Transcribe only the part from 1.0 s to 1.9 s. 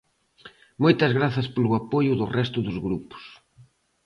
grazas polo